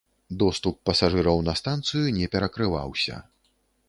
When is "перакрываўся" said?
2.37-3.21